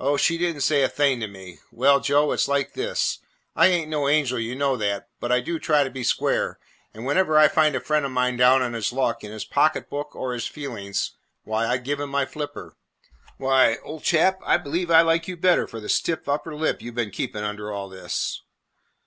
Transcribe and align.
"Oh, 0.00 0.16
she 0.16 0.38
did 0.38 0.56
n't 0.56 0.62
say 0.62 0.82
a 0.82 0.88
thing 0.88 1.20
to 1.20 1.26
me." 1.26 1.58
"Well, 1.70 2.00
Joe, 2.00 2.32
it 2.32 2.38
's 2.38 2.44
just 2.44 2.48
like 2.48 2.72
this. 2.72 3.18
I 3.54 3.66
ain't 3.66 3.92
an 3.92 4.08
angel, 4.08 4.38
you 4.38 4.54
know 4.54 4.78
that, 4.78 5.10
but 5.20 5.30
I 5.30 5.40
do 5.40 5.58
try 5.58 5.84
to 5.84 5.90
be 5.90 6.02
square, 6.04 6.58
and 6.94 7.04
whenever 7.04 7.36
I 7.36 7.48
find 7.48 7.76
a 7.76 7.78
friend 7.80 8.06
of 8.06 8.12
mine 8.12 8.38
down 8.38 8.62
on 8.62 8.72
his 8.72 8.94
luck, 8.94 9.22
in 9.22 9.30
his 9.30 9.44
pocket 9.44 9.90
book 9.90 10.16
or 10.16 10.32
his 10.32 10.46
feelings, 10.46 11.10
why, 11.44 11.66
I 11.66 11.76
give 11.76 12.00
him 12.00 12.08
my 12.08 12.24
flipper. 12.24 12.78
Why, 13.36 13.76
old 13.82 14.04
chap, 14.04 14.40
I 14.42 14.56
believe 14.56 14.90
I 14.90 15.02
like 15.02 15.28
you 15.28 15.36
better 15.36 15.66
for 15.66 15.80
the 15.80 15.90
stiff 15.90 16.30
upper 16.30 16.54
lip 16.54 16.80
you 16.80 16.90
've 16.90 16.94
been 16.94 17.10
keeping 17.10 17.44
under 17.44 17.70
all 17.70 17.90
this." 17.90 18.40